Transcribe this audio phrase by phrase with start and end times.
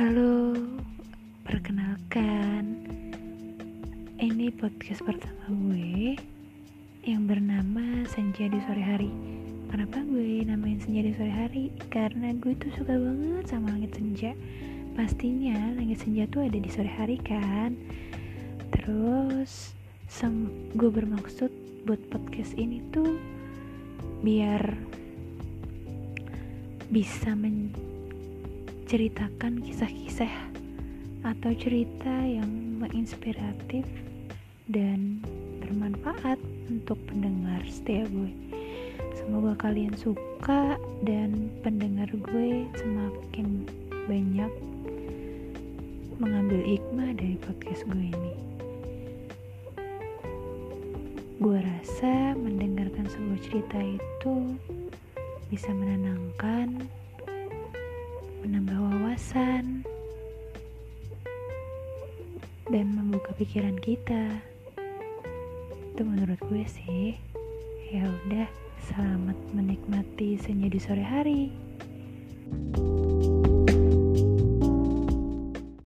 [0.00, 0.56] Halo,
[1.44, 2.88] perkenalkan.
[4.16, 6.16] Ini podcast pertama gue
[7.04, 9.12] Yang bernama Senja di Sore Hari.
[9.68, 11.68] Kenapa gue namain Senja di Sore Hari?
[11.92, 14.32] Karena gue tuh suka banget sama langit senja.
[14.96, 17.76] Pastinya langit senja tuh ada di sore hari kan?
[18.72, 19.76] Terus
[20.80, 21.52] gue bermaksud
[21.84, 23.20] buat podcast ini tuh
[24.24, 24.64] Biar
[26.88, 27.36] bisa
[28.90, 30.34] menceritakan kisah-kisah
[31.22, 32.50] atau cerita yang
[32.82, 33.86] menginspiratif
[34.66, 35.22] dan
[35.62, 36.34] bermanfaat
[36.66, 38.34] untuk pendengar setia gue.
[39.14, 40.74] Semoga kalian suka
[41.06, 43.62] dan pendengar gue semakin
[44.10, 44.50] banyak
[46.18, 48.34] mengambil hikmah dari podcast gue ini.
[51.38, 54.58] Gue rasa mendengarkan sebuah cerita itu
[55.46, 56.90] bisa menenangkan,
[58.40, 58.79] menambah
[62.70, 64.40] dan membuka pikiran kita.
[65.92, 67.18] Itu menurut gue sih.
[67.90, 68.46] Ya udah,
[68.90, 71.69] selamat menikmati senja di sore hari.